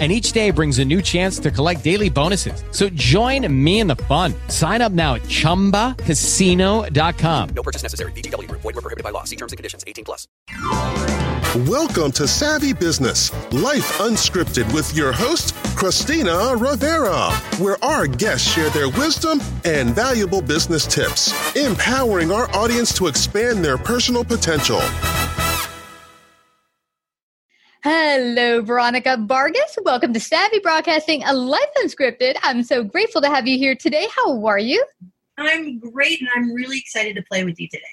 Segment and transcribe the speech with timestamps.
[0.00, 2.64] and each day brings a new chance to collect daily bonuses.
[2.72, 4.34] So join me in the fun.
[4.48, 7.48] Sign up now at ChumbaCasino.com.
[7.54, 8.10] No purchase necessary.
[8.12, 8.50] VGW.
[8.50, 9.22] Void were prohibited by law.
[9.22, 9.84] See terms and conditions.
[9.86, 10.26] 18 plus.
[11.68, 18.70] Welcome to Savvy Business, Life Unscripted with your host, Christina Rivera, where our guests share
[18.70, 24.80] their wisdom and valuable business tips, empowering our audience to expand their personal potential.
[27.86, 29.76] Hello, Veronica Vargas.
[29.82, 32.34] Welcome to Savvy Broadcasting, a life unscripted.
[32.42, 34.08] I'm so grateful to have you here today.
[34.16, 34.82] How are you?
[35.36, 37.84] I'm great, and I'm really excited to play with you today.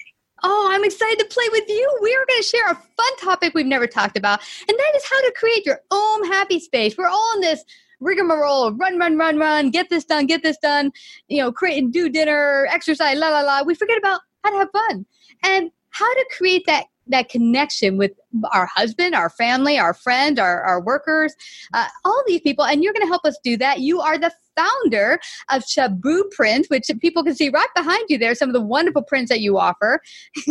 [0.44, 2.00] Oh, I'm excited to play with you.
[2.02, 5.04] We are going to share a fun topic we've never talked about, and that is
[5.10, 6.98] how to create your own happy space.
[6.98, 7.66] We're all in this
[8.00, 10.94] rigmarole run, run, run, run, get this done, get this done,
[11.28, 13.64] you know, create and do dinner, exercise, la, la, la.
[13.64, 15.06] We forget about how to have fun
[15.44, 18.12] and how to create that that connection with
[18.52, 21.34] our husband, our family, our friend, our, our workers,
[21.74, 22.66] uh, all these people.
[22.66, 23.80] And you're going to help us do that.
[23.80, 28.36] You are the founder of Shaboo Print, which people can see right behind you there,
[28.36, 30.02] some of the wonderful prints that you offer.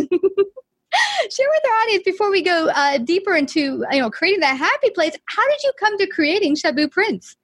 [1.31, 4.91] Share with our audience before we go uh, deeper into you know creating that happy
[4.91, 5.17] place.
[5.27, 7.37] How did you come to creating Shaboo Prints?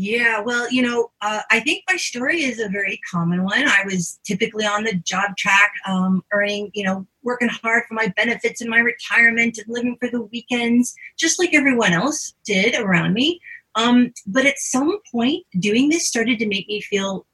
[0.00, 3.66] Yeah, well, you know, uh, I think my story is a very common one.
[3.66, 8.06] I was typically on the job track, um, earning, you know, working hard for my
[8.16, 13.12] benefits and my retirement and living for the weekends, just like everyone else did around
[13.12, 13.40] me.
[13.74, 17.26] Um, but at some point, doing this started to make me feel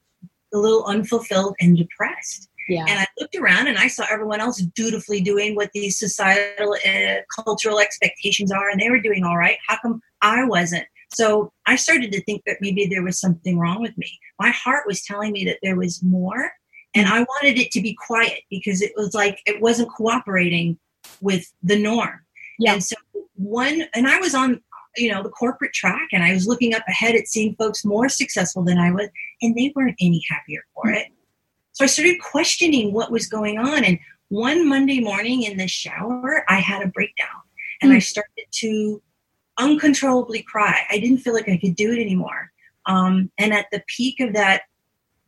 [0.51, 2.49] a little unfulfilled and depressed.
[2.67, 2.85] Yeah.
[2.87, 7.21] And I looked around and I saw everyone else dutifully doing what these societal, uh,
[7.43, 9.59] cultural expectations are, and they were doing all right.
[9.67, 10.87] How come I wasn't?
[11.15, 14.19] So I started to think that maybe there was something wrong with me.
[14.37, 16.51] My heart was telling me that there was more,
[16.93, 20.77] and I wanted it to be quiet because it was like it wasn't cooperating
[21.21, 22.19] with the norm.
[22.59, 22.73] Yeah.
[22.73, 22.95] And so
[23.35, 24.61] one, and I was on,
[24.97, 28.09] you know, the corporate track, and I was looking up ahead at seeing folks more
[28.09, 29.07] successful than I was,
[29.41, 31.07] and they weren't any happier for it.
[31.71, 33.85] So I started questioning what was going on.
[33.85, 37.41] And one Monday morning in the shower, I had a breakdown,
[37.81, 38.01] and I hmm.
[38.01, 39.01] started to
[39.57, 40.81] uncontrollably cry.
[40.89, 42.51] I didn't feel like I could do it anymore.
[42.85, 44.63] Um, and at the peak of that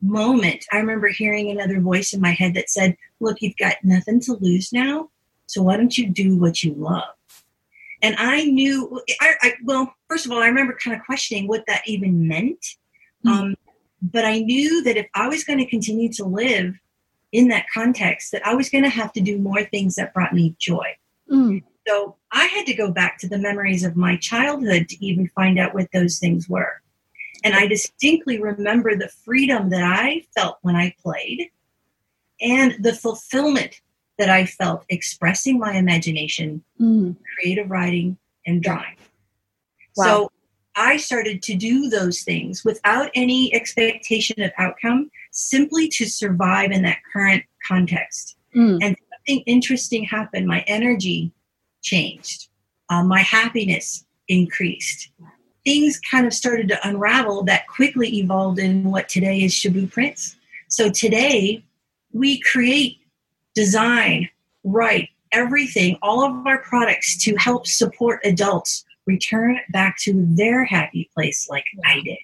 [0.02, 4.20] moment, I remember hearing another voice in my head that said, Look, you've got nothing
[4.22, 5.10] to lose now.
[5.48, 7.16] So why don't you do what you love?
[8.02, 11.64] And I knew, I, I well, first of all, I remember kind of questioning what
[11.68, 12.64] that even meant.
[13.26, 13.56] Um,
[14.02, 16.76] but I knew that if I was going to continue to live
[17.32, 20.34] in that context, that I was going to have to do more things that brought
[20.34, 20.96] me joy.
[21.32, 21.64] Mm.
[21.88, 25.58] So I had to go back to the memories of my childhood to even find
[25.58, 26.82] out what those things were.
[27.44, 31.50] And I distinctly remember the freedom that I felt when I played
[32.42, 33.82] and the fulfillment
[34.18, 37.16] that I felt expressing my imagination, Mm.
[37.36, 38.96] creative writing, and drawing.
[39.96, 40.04] Wow.
[40.04, 40.32] So
[40.76, 46.82] I started to do those things without any expectation of outcome, simply to survive in
[46.84, 48.38] that current context.
[48.56, 48.80] Mm.
[48.82, 50.48] And something interesting happened.
[50.48, 51.32] My energy
[51.82, 52.50] changed,
[52.90, 55.12] uh, my happiness increased.
[55.66, 60.38] Things kind of started to unravel that quickly evolved in what today is Shaboo Prints.
[60.70, 61.64] So today,
[62.14, 62.98] we create,
[63.54, 64.30] design,
[64.64, 71.10] write everything, all of our products to help support adults return back to their happy
[71.14, 72.18] place like I did.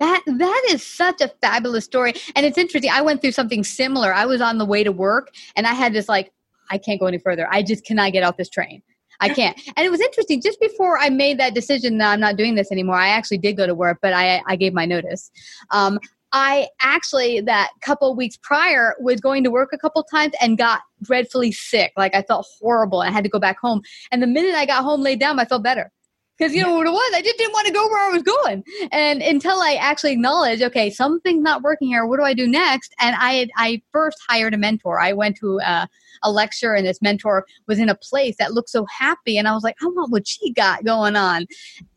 [0.00, 2.90] That that is such a fabulous story, and it's interesting.
[2.90, 4.12] I went through something similar.
[4.12, 6.32] I was on the way to work, and I had this like,
[6.74, 7.46] I can't go any further.
[7.50, 8.82] I just cannot get off this train.
[9.20, 9.56] I can't.
[9.76, 10.42] And it was interesting.
[10.42, 13.56] Just before I made that decision that I'm not doing this anymore, I actually did
[13.56, 15.30] go to work, but I I gave my notice.
[15.70, 16.00] Um,
[16.32, 20.80] I actually that couple weeks prior was going to work a couple times and got
[21.00, 21.92] dreadfully sick.
[21.96, 23.00] Like I felt horrible.
[23.00, 23.82] I had to go back home.
[24.10, 25.92] And the minute I got home, laid down, I felt better
[26.36, 28.22] because you know what it was i just didn't want to go where i was
[28.22, 28.64] going.
[28.92, 32.94] And until i actually acknowledged okay something's not working here what do i do next?
[33.00, 35.00] And i had, i first hired a mentor.
[35.00, 35.88] I went to a,
[36.22, 39.52] a lecture and this mentor was in a place that looked so happy and i
[39.52, 41.46] was like i want what she got going on.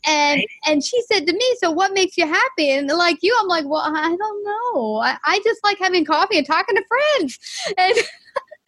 [0.05, 0.47] And Right.
[0.67, 2.71] and she said to me so what makes you happy?
[2.71, 4.97] And like you i'm like well i don't know.
[4.97, 7.39] I, I just like having coffee and talking to friends.
[7.77, 7.95] And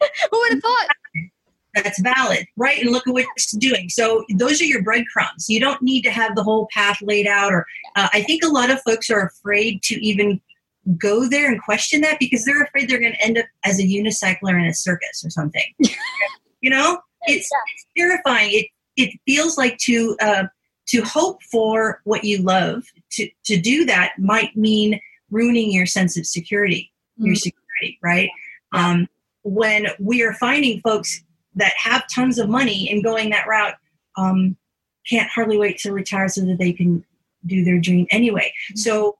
[0.30, 0.88] who would have thought
[1.74, 2.80] That's valid, right?
[2.80, 3.88] And look at what it's doing.
[3.88, 5.48] So those are your breadcrumbs.
[5.48, 7.52] You don't need to have the whole path laid out.
[7.52, 10.40] Or uh, I think a lot of folks are afraid to even
[10.98, 13.82] go there and question that because they're afraid they're going to end up as a
[13.84, 15.62] unicycler in a circus or something.
[16.60, 18.50] you know, it's, it's terrifying.
[18.52, 20.44] It it feels like to uh,
[20.88, 22.82] to hope for what you love.
[23.12, 25.00] To to do that might mean
[25.30, 27.38] ruining your sense of security, your Mm.
[27.38, 28.30] security, right?
[28.72, 29.06] Um,
[29.42, 31.22] when we are finding folks
[31.54, 33.74] that have tons of money and going that route,
[34.16, 34.56] um,
[35.08, 37.04] can't hardly wait to retire so that they can
[37.46, 38.52] do their dream anyway.
[38.74, 39.18] So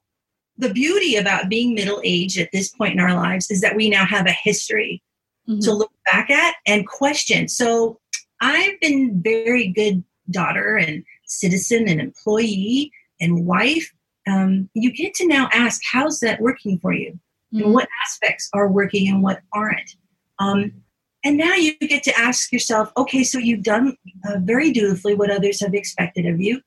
[0.57, 3.89] the beauty about being middle aged at this point in our lives is that we
[3.89, 5.01] now have a history
[5.47, 5.63] Mhm.
[5.63, 7.47] to look back at and question.
[7.47, 7.99] So
[8.41, 13.91] I've been very good daughter and citizen and employee and wife.
[14.27, 17.19] Um, you get to now ask, how's that working for you?
[17.53, 17.63] Mhm.
[17.63, 19.95] And what aspects are working and what aren't?
[20.39, 20.83] Um,
[21.23, 23.95] and now you get to ask yourself, okay, so you've done
[24.27, 26.61] uh, very dutifully what others have expected of you.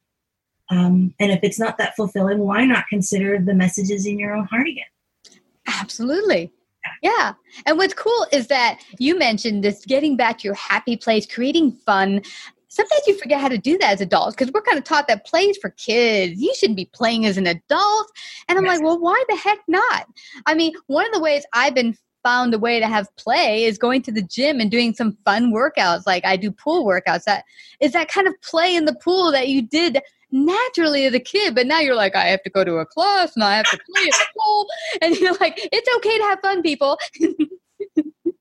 [0.71, 4.47] Um, and if it's not that fulfilling, why not consider the messages in your own
[4.47, 4.85] heart again?
[5.67, 6.53] Absolutely.
[7.03, 7.35] Yeah.
[7.67, 11.73] And what's cool is that you mentioned this getting back to your happy place, creating
[11.73, 12.23] fun.
[12.69, 15.27] Sometimes you forget how to do that as adults because we're kind of taught that
[15.27, 16.41] play is for kids.
[16.41, 18.11] You shouldn't be playing as an adult.
[18.49, 18.79] And I'm Yes.
[18.79, 20.06] like, well, why the heck not?
[20.47, 23.79] I mean, one of the ways I've been found a way to have play is
[23.79, 26.03] going to the gym and doing some fun workouts.
[26.06, 27.25] Like I do pool workouts.
[27.25, 27.44] That
[27.81, 30.00] is that kind of play in the pool that you did
[30.32, 33.37] naturally as a kid, but now you're like, I have to go to a class
[33.37, 34.67] and I have to play in the pool.
[35.03, 36.99] And you're like, it's okay to have fun, people.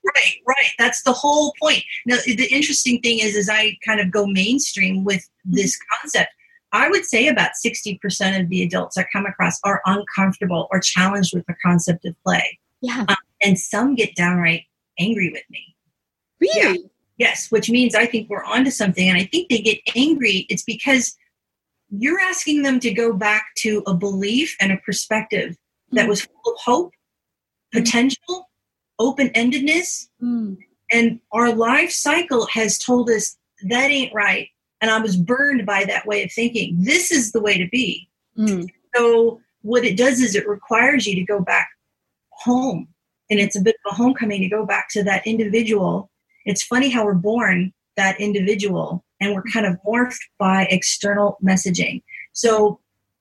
[0.06, 0.72] Right, right.
[0.78, 1.84] That's the whole point.
[2.06, 5.56] Now, the interesting thing is, as I kind of go mainstream with mm-hmm.
[5.56, 6.30] this concept,
[6.74, 11.34] I would say about 60% of the adults I come across are uncomfortable or challenged
[11.34, 12.60] with the concept of play.
[12.82, 13.06] Yeah.
[13.08, 14.64] Um, And some get downright
[15.00, 15.76] angry with me.
[16.40, 16.90] Really?
[17.18, 19.08] Yes, which means I think we're onto something.
[19.08, 20.46] And I think they get angry.
[20.50, 21.16] It's because
[21.90, 25.56] you're asking them to go back to a belief and a perspective
[25.92, 26.10] that Mm.
[26.10, 26.94] was full of hope,
[27.72, 28.50] potential,
[29.00, 30.58] open endedness, Mm.
[30.92, 33.38] and our life cycle has told us
[33.70, 34.50] that ain't right.
[34.82, 36.76] And I was burned by that way of thinking.
[36.84, 38.10] This is the way to be.
[38.38, 38.68] Mm.
[38.96, 41.70] So, what it does is it requires you to go back
[42.32, 42.93] home.
[43.30, 46.10] And it's a bit of a homecoming to go back to that individual.
[46.46, 52.04] It's funny how we're born that individual and we're kind of morphed by external messaging.
[52.34, 52.80] So,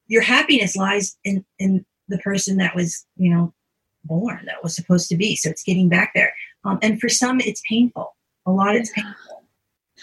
[0.08, 3.54] your happiness lies in, in the person that was, you know,
[4.04, 5.37] born, that was supposed to be.
[5.37, 6.32] So, it's getting back there.
[6.64, 8.16] Um, and for some, it's painful.
[8.46, 9.14] A lot it's painful.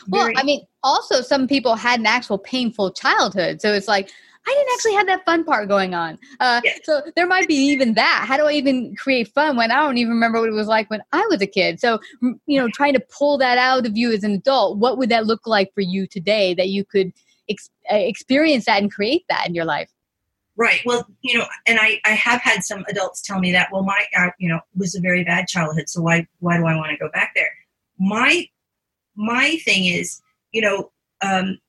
[0.08, 4.12] Well, Very- I mean, also some people had an actual painful childhood, so it's like
[4.50, 6.18] I didn't actually have that fun part going on.
[6.40, 6.80] Uh, Yes.
[6.84, 8.26] So there might be even that.
[8.28, 10.90] How do I even create fun when I don't even remember what it was like
[10.90, 11.80] when I was a kid?
[11.80, 15.10] So you know, trying to pull that out of you as an adult, what would
[15.10, 17.14] that look like for you today that you could
[17.48, 19.92] ex- uh, experience that and create that in your life?
[20.56, 20.82] Right.
[20.86, 23.70] Well, you know, and I, I have had some adults tell me that.
[23.72, 26.76] Well, my, uh, you know, was a very bad childhood, so why why do I
[26.76, 27.52] want to go back there?
[27.98, 28.48] My
[29.16, 30.22] my thing is,
[30.52, 30.92] you know,
[31.22, 31.60] um,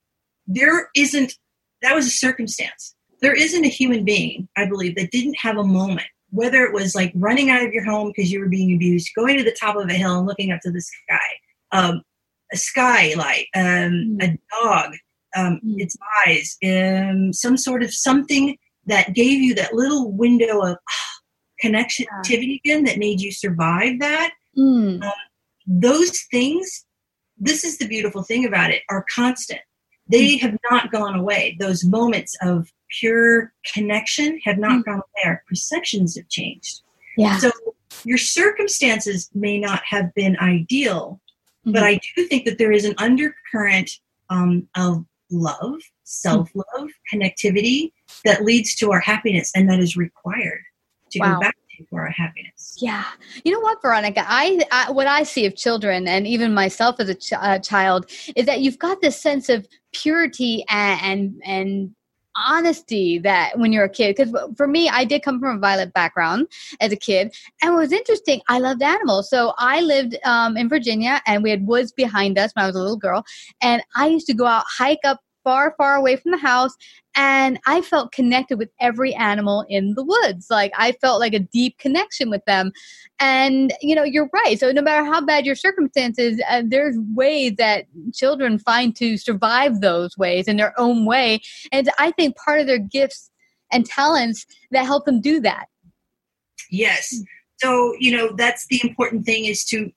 [0.47, 1.37] there isn't
[1.81, 2.95] that was a circumstance.
[3.21, 6.95] There isn't a human being, I believe, that didn't have a moment, whether it was
[6.95, 9.75] like running out of your home because you were being abused, going to the top
[9.75, 11.19] of a hill and looking up to the sky,
[11.71, 12.01] um,
[12.51, 14.93] a skylight, um, a dog,
[15.35, 15.79] um, Mm.
[15.79, 15.95] its
[16.25, 21.11] eyes, um, some sort of something that gave you that little window of ah,
[21.63, 24.33] connectivity again that made you survive that.
[24.57, 25.01] Mm.
[25.67, 26.85] Those things,
[27.37, 29.61] this is the beautiful thing about it, are constant.
[30.11, 31.55] They have not gone away.
[31.59, 34.85] Those moments of pure connection have not Mm.
[34.85, 35.23] gone away.
[35.25, 36.81] Our perceptions have changed.
[37.17, 37.37] Yeah.
[37.37, 37.51] So
[38.03, 41.21] your circumstances may not have been ideal,
[41.65, 41.87] but Mhm.
[41.87, 43.91] I do think that there is an undercurrent
[44.29, 47.91] um, of love, self love, connectivity
[48.23, 50.63] that leads to our happiness, and that is required
[51.11, 51.33] to Wow.
[51.33, 51.57] go back
[51.89, 52.77] for our happiness.
[52.79, 53.05] Yeah,
[53.43, 54.23] you know what, Veronica?
[54.25, 58.09] I, I what I see of children, and even myself as a ch- uh, child,
[58.35, 61.95] is that you've got this sense of purity and and, and
[62.35, 64.15] honesty that when you're a kid.
[64.15, 66.47] Because for me, I did come from a violent background
[66.79, 69.29] as a kid, and what was interesting, I loved animals.
[69.29, 72.75] So I lived um, in Virginia, and we had woods behind us when I was
[72.75, 73.23] a little girl,
[73.61, 76.75] and I used to go out hike up far, far away from the house
[77.15, 80.47] and I felt connected with every animal in the woods.
[80.49, 82.71] Like I felt like a deep connection with them.
[83.19, 84.59] And you know, you're right.
[84.59, 89.81] So no matter how bad your circumstances, uh, there's ways that children find to survive
[89.81, 91.41] those ways in their own way.
[91.71, 93.29] And I think part of their gifts
[93.71, 95.67] and talents that help them do that.
[96.69, 97.21] Yes.
[97.57, 99.91] So, you know, that's the important thing is to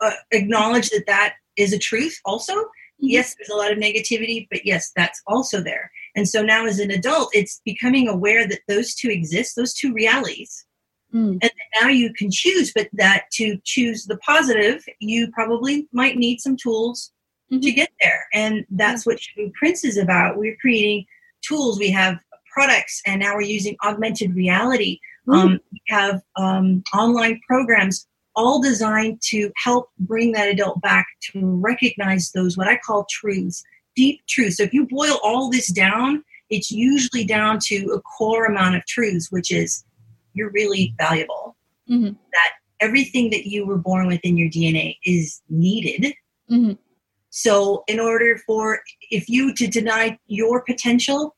[0.00, 2.54] uh, acknowledge that that is a truth also.
[2.98, 5.90] Yes, there's a lot of negativity, but yes, that's also there.
[6.16, 9.92] And so now as an adult, it's becoming aware that those two exist, those two
[9.92, 10.66] realities.
[11.14, 11.38] Mm.
[11.42, 11.50] And
[11.80, 16.56] now you can choose, but that to choose the positive, you probably might need some
[16.56, 17.12] tools
[17.50, 17.62] Mhm.
[17.62, 18.26] to get there.
[18.32, 20.38] And that's what Shaboo Prints is about.
[20.38, 21.06] We're creating
[21.42, 21.78] tools.
[21.78, 22.18] We have
[22.52, 24.98] products, and now we're using augmented reality.
[25.28, 31.40] Um, we have um, online programs, all designed to help bring that adult back to
[31.56, 33.62] recognize those what I call truths,
[34.00, 34.56] deep truths.
[34.56, 38.86] So if you boil all this down, it's usually down to a core amount of
[38.86, 39.84] truths, which is
[40.32, 41.56] you're really valuable.
[41.88, 42.16] Mhm.
[42.36, 42.50] That
[42.86, 46.14] everything that you were born with in your DNA is needed.
[46.50, 46.78] Mhm.
[47.28, 48.80] So, in order for
[49.10, 51.36] if you to deny your potential,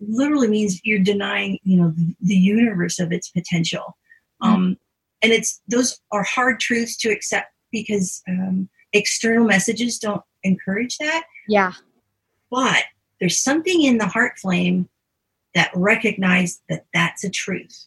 [0.00, 3.96] literally means you're denying, you know, the, the universe of its potential.
[4.40, 4.76] Um,
[5.22, 11.24] and it's those are hard truths to accept because um, external messages don't encourage that.
[11.48, 11.72] Yeah.
[12.50, 12.84] But
[13.20, 14.88] there's something in the heart flame
[15.54, 17.86] that recognize that that's a truth.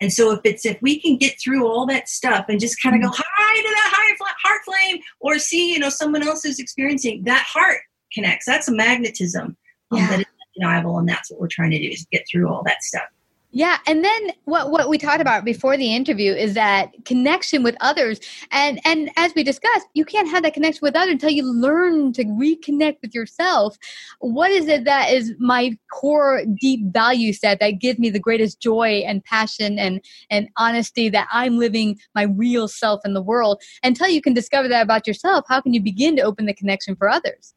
[0.00, 2.94] And so if it's if we can get through all that stuff and just kind
[2.94, 6.44] of go hi to that high fl- heart flame or see you know someone else
[6.44, 7.78] who's experiencing that heart
[8.12, 8.46] connects.
[8.46, 9.56] That's a magnetism
[9.90, 10.08] um, Yeah.
[10.10, 12.82] that is undeniable, and that's what we're trying to do is get through all that
[12.82, 13.08] stuff.
[13.50, 17.76] Yeah, and then what what we talked about before the interview is that connection with
[17.80, 21.50] others, and and as we discussed, you can't have that connection with others until you
[21.50, 23.78] learn to reconnect with yourself.
[24.20, 28.60] What is it that is my core deep value set that gives me the greatest
[28.60, 33.62] joy and passion and and honesty that I'm living my real self in the world?
[33.82, 36.96] Until you can discover that about yourself, how can you begin to open the connection
[36.96, 37.54] for others?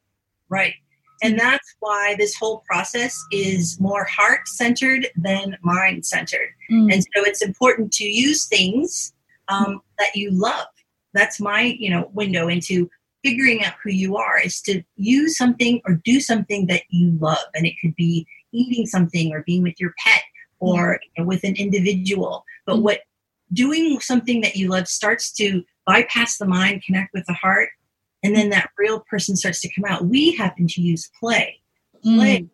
[0.48, 0.76] Right.
[1.22, 6.50] And that's why this whole process is more heart centered than mind centered.
[6.72, 6.94] Mm.
[6.94, 9.14] And so it's important to use things
[9.48, 10.68] um, that you love.
[11.14, 12.90] That's my, you know, window into
[13.24, 17.46] figuring out who you are is to use something or do something that you love.
[17.54, 20.24] And it could be eating something or being with your pet
[20.60, 22.46] or you know, with an individual.
[22.66, 22.82] But Mhm.
[22.82, 23.02] what
[23.54, 27.70] doing something that you love starts to bypass the mind, connect with the heart,
[28.24, 30.06] and then that real person starts to come out.
[30.06, 31.60] We happen to use play.
[32.04, 32.50] Play Mm.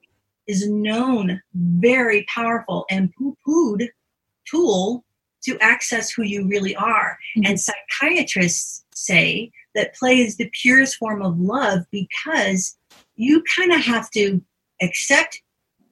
[0.47, 3.89] is known, very powerful and poo-pooed
[4.49, 5.03] tool
[5.43, 7.17] to access who you really are.
[7.37, 7.47] Mhm.
[7.47, 12.77] And psychiatrists say that play is the purest form of love because
[13.15, 14.41] you kind of have to
[14.81, 15.41] accept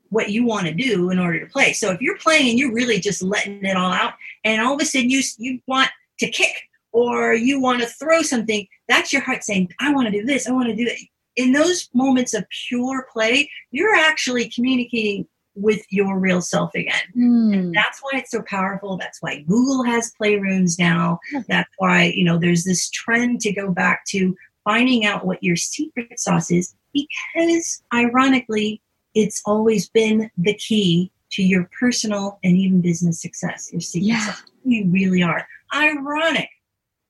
[0.09, 1.73] what you want to do in order to play.
[1.73, 4.13] So if you're playing and you're really just letting it all out,
[4.43, 5.89] and all of a sudden you you want
[6.19, 6.53] to kick
[6.95, 10.47] or you want to throw something, that's your heart saying, "I want to do this.
[10.47, 10.97] I want to do it."
[11.35, 17.07] In those moments of pure play, you're actually communicating with your real self again.
[17.17, 17.73] Mm.
[17.73, 18.97] That's why it's so powerful.
[18.97, 21.19] That's why Google has playrooms now.
[21.47, 25.55] That's why, you know, there's this trend to go back to finding out what your
[25.55, 28.81] secret sauce is because ironically,
[29.13, 33.69] it's always been the key to your personal and even business success.
[33.71, 34.25] Your secret Yeah.
[34.25, 34.43] sauce.
[34.65, 35.47] You really are.
[35.73, 36.49] Ironic.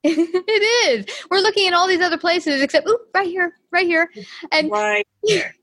[0.06, 1.06] It is.
[1.30, 4.10] We're looking at all these other places except oop, right here, right here.
[4.52, 5.54] And right there.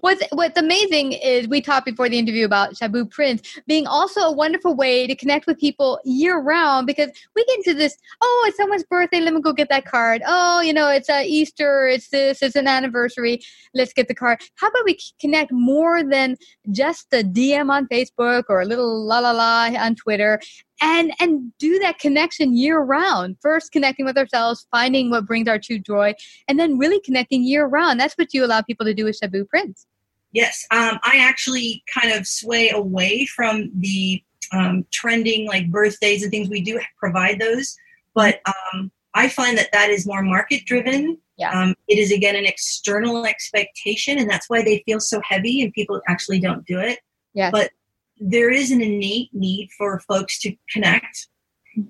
[0.00, 4.32] what's what's amazing is we talked before the interview about Shaboo Prints being also a
[4.32, 8.56] wonderful way to connect with people year round because we get into this, oh, it's
[8.56, 10.22] someone's birthday, let me go get that card.
[10.26, 13.40] Oh, you know, it's uh, Easter, it's this, it's an anniversary,
[13.74, 14.40] let's get the card.
[14.56, 16.36] How about we connect more than
[16.70, 20.40] just the DM on Facebook or a little la la la on Twitter
[20.80, 25.58] and and do that connection year round first connecting with ourselves finding what brings our
[25.58, 26.12] true joy
[26.48, 29.48] and then really connecting year round that's what you allow people to do with Shaboo
[29.48, 29.86] Prints
[30.34, 34.20] Yes, um, I actually kind of sway away from the
[34.52, 36.50] um, trending like birthdays and things.
[36.50, 37.76] We do provide those,
[38.16, 41.18] but um, I find that that is more market driven.
[41.36, 41.52] Yeah.
[41.52, 45.72] Um, it is again an external expectation, and that's why they feel so heavy, and
[45.72, 46.98] people actually don't do it.
[47.32, 47.52] Yes.
[47.52, 47.70] But
[48.18, 51.28] there is an innate need for folks to connect.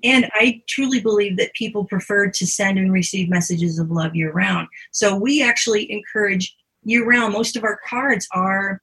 [0.03, 4.31] And I truly believe that people prefer to send and receive messages of love year
[4.31, 4.67] round.
[4.91, 7.33] So we actually encourage year round.
[7.33, 8.81] Most of our cards are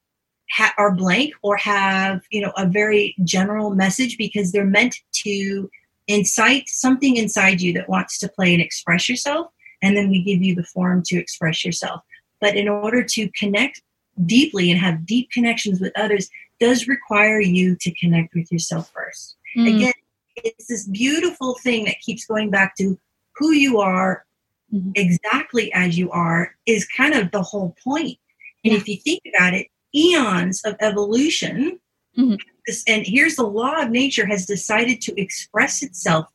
[0.53, 5.69] ha- are blank or have you know a very general message because they're meant to
[6.09, 9.49] incite something inside you that wants to play and express yourself,
[9.83, 12.03] and then we give you the form to express yourself.
[12.41, 13.83] But in order to connect
[14.27, 16.29] deeply and have deep connections with others,
[16.63, 19.37] does require you to connect with yourself first.
[19.57, 19.75] Mm.
[19.77, 19.93] Again,
[20.37, 22.97] it's this beautiful thing that keeps going back to
[23.37, 24.25] who you are
[24.73, 24.93] Mhm.
[24.95, 28.17] exactly as you are is kind of the whole point.
[28.65, 28.79] And Yeah.
[28.79, 31.81] if you think about it, eons of evolution,
[32.17, 32.39] Mhm.
[32.67, 36.27] this, and here's the law of nature has decided to express itself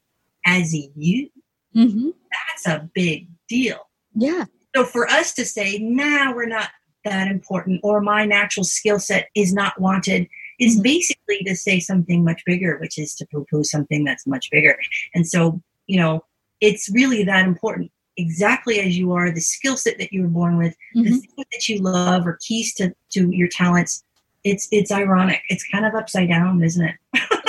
[0.46, 1.30] as you.
[1.76, 2.14] Mhm.
[2.36, 3.80] That's a big deal.
[4.14, 6.70] yeah So for us to say, nah, we're not
[7.10, 10.28] that important, or my natural skill set is not wanted,
[10.60, 10.84] is Mhm.
[10.84, 14.76] basically to say something much bigger, which is to poo poo something that's much bigger.
[15.14, 16.24] And so, you know,
[16.62, 17.92] it's really that important.
[18.20, 21.22] exactly as you are, the skill set that you were born with, the Mhm.
[21.22, 24.04] things that you love or keys to, to your talents.
[24.44, 25.42] It's it's ironic.
[25.50, 26.96] It's kind of upside down, isn't it?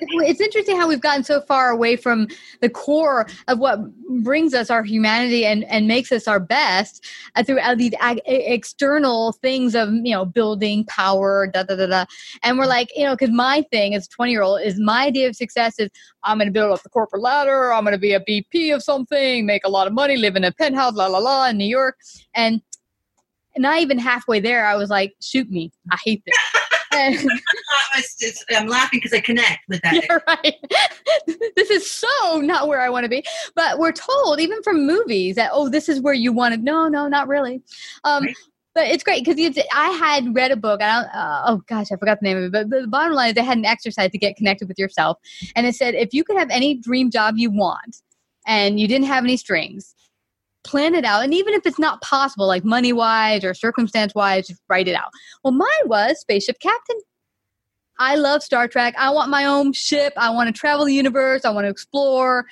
[0.00, 2.28] it's, interesting how we've gotten so far away from
[2.60, 3.78] the core of what
[4.22, 7.04] brings us our humanity and, and makes us our best
[7.36, 11.86] uh, through uh, these ag- external things of you know building power da da da
[11.86, 12.04] da.
[12.42, 15.06] And we're like you know because my thing as a 20 year old is my
[15.06, 15.88] idea of success is
[16.22, 18.82] i'm going to build up the corporate ladder i'm going to be a vp of
[18.82, 21.64] something make a lot of money live in a penthouse la la la in new
[21.64, 21.96] york.
[22.34, 22.60] And
[23.56, 25.72] not even halfway there i was like shoot me.
[25.90, 26.63] I hate this
[26.94, 29.94] It's I'm laughing because I connect with that.
[29.94, 30.54] yeah, right.
[31.56, 33.24] this is so not where I want to be.
[33.54, 36.60] But we're told, even from movies, that oh, this is where you want to.
[36.60, 37.62] No, no, not really.
[38.04, 38.34] Um, Right.
[38.74, 40.82] But it's great because I had read a book.
[40.82, 41.14] I don't.
[41.14, 42.52] Uh, oh gosh, I forgot the name of it.
[42.52, 45.18] But the bottom line is, they had an exercise to get connected with yourself,
[45.54, 48.02] and it said if you could have any dream job you want,
[48.48, 49.94] and you didn't have any strings,
[50.64, 51.22] plan it out.
[51.22, 55.10] And even if it's not possible, like money wise or circumstance wise, write it out.
[55.42, 56.96] Well, mine was spaceship captain.
[57.98, 58.94] I love Star Trek.
[58.98, 60.12] I want my own ship.
[60.16, 61.44] I want to travel the universe.
[61.44, 62.44] I want to explore.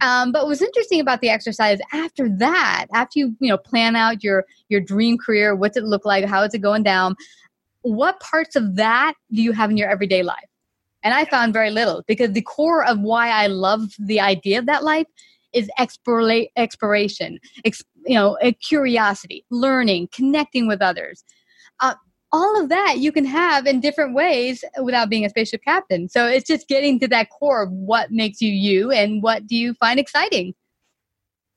[0.00, 3.96] Um, but what was interesting about the exercise after that, after you you know plan
[3.96, 7.16] out your your dream career, what's it look like, how is it going down,
[7.82, 10.48] what parts of that do you have in your everyday life?
[11.02, 14.66] And I found very little because the core of why I love the idea of
[14.66, 15.06] that life
[15.54, 21.24] is explora- exploration, ex- you know, a curiosity, learning, connecting with others.
[21.80, 21.94] Uh,
[22.32, 26.08] all of that you can have in different ways without being a spaceship captain.
[26.08, 29.54] So it's just getting to that core of what makes you you and what do
[29.54, 30.54] you find exciting.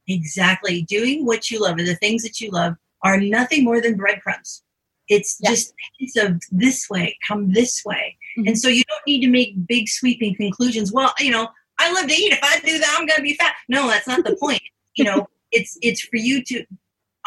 [0.07, 0.83] Exactly.
[0.83, 4.63] Doing what you love and the things that you love are nothing more than breadcrumbs.
[5.09, 5.51] It's Yeah.
[5.51, 8.17] just hints of this way, come this way.
[8.37, 8.47] Mhm.
[8.49, 10.91] And so you don't need to make big sweeping conclusions.
[10.93, 11.49] Well, you know,
[11.79, 12.33] I love to eat.
[12.33, 13.55] If I do that, I'm going to be fat.
[13.69, 14.61] No, that's not the point.
[14.95, 16.65] You know, it's it's for you to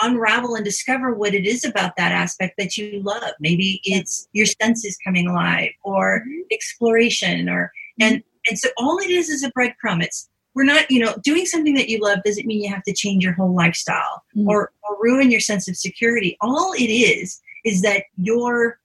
[0.02, 3.32] unravel and discover what it is about that aspect that you love.
[3.38, 9.28] Maybe it's your senses coming alive or exploration or and and so all it is
[9.28, 10.02] is a breadcrumb.
[10.02, 12.92] It's we're not, you know, doing something that you love doesn't mean you have to
[12.92, 14.48] change your whole lifestyle Mhm.
[14.48, 16.36] or, or ruin your sense of security.
[16.40, 18.78] All it is is that your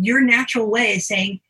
[0.00, 1.40] your natural way is saying,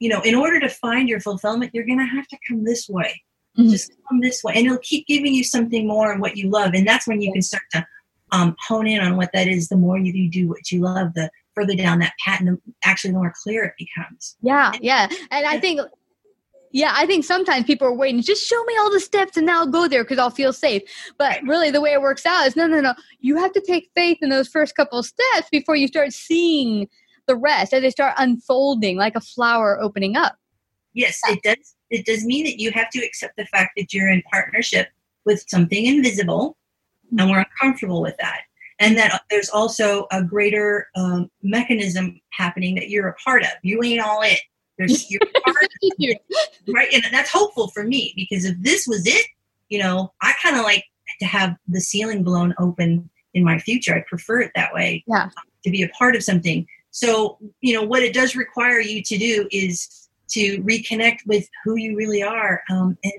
[0.00, 3.22] you know, in order to find your fulfillment, you're gonna have to come this way.
[3.58, 3.70] Mhm.
[3.70, 4.54] Just come this way.
[4.56, 6.72] And it'll keep giving you something more of what you love.
[6.74, 7.86] And that's when you can start to
[8.32, 9.68] um, hone in on what that is.
[9.68, 13.10] The more you do what you love, the further down that path, and the, actually
[13.10, 14.36] the more clear it becomes.
[14.40, 15.08] Yeah, yeah.
[15.30, 15.80] And I think
[16.72, 19.60] yeah, I think sometimes people are waiting, just show me all the steps and now
[19.60, 20.82] I'll go there because I'll feel safe.
[21.18, 22.94] But really the way it works out is no, no, no.
[23.18, 26.88] You have to take faith in those first couple of steps before you start seeing
[27.30, 30.36] the rest as they start unfolding like a flower opening up.
[30.94, 31.76] Yes, it does.
[31.90, 34.88] It does mean that you have to accept the fact that you're in partnership
[35.24, 36.56] with something invisible,
[37.16, 38.40] and we're uncomfortable with that.
[38.80, 43.50] And that there's also a greater um, mechanism happening that you're a part of.
[43.62, 44.40] You ain't all it.
[44.76, 46.20] There's you're part of it,
[46.66, 49.24] right, and that's hopeful for me because if this was it,
[49.68, 50.84] you know, I kind of like
[51.20, 53.94] to have the ceiling blown open in my future.
[53.94, 55.04] I prefer it that way.
[55.06, 55.28] Yeah.
[55.64, 56.66] To be a part of something.
[56.90, 61.76] So, you know, what it does require you to do is to reconnect with who
[61.76, 62.62] you really are.
[62.70, 63.12] Um, and,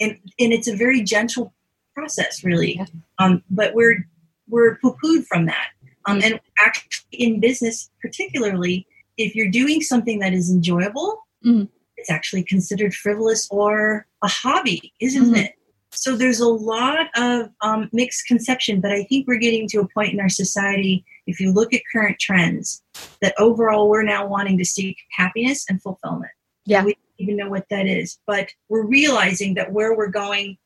[0.00, 1.52] and, and it's a very gentle
[1.94, 2.76] process, really.
[2.76, 2.86] Yeah.
[3.18, 4.06] Um, but we're,
[4.48, 5.68] we're poo-pooed from that.
[6.06, 11.68] Um, and actually in business, particularly, if you're doing something that is enjoyable, Mhm.
[11.96, 15.44] it's actually considered frivolous or a hobby, isn't Mhm.
[15.44, 15.54] it?
[15.96, 19.88] So there's a lot of um, mixed conception, but I think we're getting to a
[19.88, 22.82] point in our society, if you look at current trends,
[23.22, 26.32] that overall we're now wanting to seek happiness and fulfillment.
[26.66, 26.84] Yeah.
[26.84, 30.58] We don't even know what that is, but we're realizing that where we're going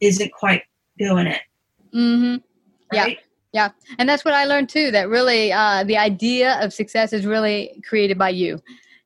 [0.00, 0.62] isn't quite
[0.98, 1.40] doing it.
[1.94, 2.36] Mm-hmm.
[2.92, 3.02] Yeah.
[3.02, 3.18] Right?
[3.98, 4.90] And that's what I learned too.
[4.90, 8.60] That really, uh, the idea of success is really created by you.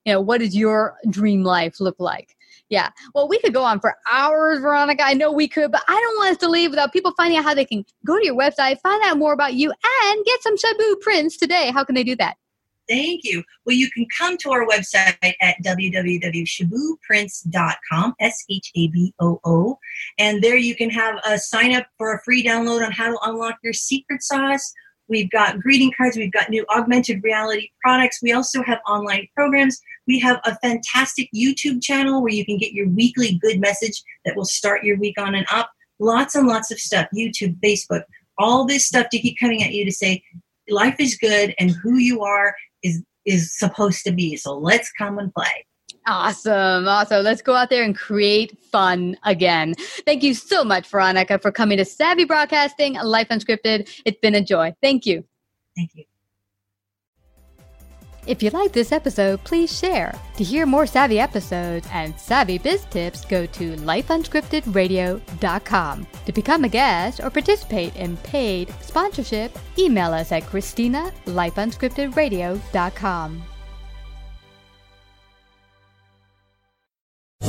[0.05, 2.37] You know, what does your dream life look like?
[2.71, 2.89] Yeah.
[3.15, 5.05] Well, we could go on for hours, Veronica.
[5.05, 7.45] I know we could, but I don't want us to leave without people finding out
[7.45, 9.73] how they can go to your website, find out more about you,
[10.05, 11.73] and get some Shaboo prints today.
[11.73, 12.37] How can they do that?
[12.89, 13.43] Thank you.
[13.65, 19.79] Well, you can come to our website at www.shabooprints.com, S H A B O O.
[20.19, 23.19] And there you can have a sign up for a free download on how to
[23.23, 24.73] unlock your secret sauce.
[25.11, 28.21] We've got greeting cards, we've got new augmented reality products.
[28.23, 29.79] We also have online programs.
[30.07, 34.37] We have a fantastic YouTube channel where you can get your weekly good message that
[34.37, 35.71] will start your week on and up.
[35.99, 38.03] Lots and lots of stuff YouTube, Facebook,
[38.39, 40.23] all this stuff to keep coming at you to say
[40.69, 44.37] life is good and who you are is is supposed to be.
[44.37, 45.67] So let's come and play.
[46.07, 46.89] Awesome.
[46.89, 47.23] Awesome.
[47.23, 49.75] Let's go out there and create fun again.
[50.07, 53.89] Thank you so much, Veronica, for coming to Savvy Broadcasting, Life Unscripted.
[54.05, 54.75] It's been a joy.
[54.83, 55.25] Thank you.
[55.77, 56.05] Thank you.
[58.27, 60.15] If you like this episode, please share.
[60.37, 66.07] To hear more savvy episodes and savvy biz tips, go to lifeunscriptedradio.com.
[66.27, 73.43] To become a guest or participate in paid sponsorship, email us at Christina, lifeunscriptedradio.com.